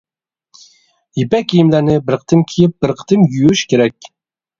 يىپەك 1.19 1.45
كىيىملەرنى 1.53 1.97
بىر 2.07 2.17
قېتىم 2.21 2.41
كىيىپ 2.53 2.73
بىر 2.87 2.95
قېتىم 3.03 3.27
يۇيۇش 3.37 3.63
كېرەك. 3.75 4.09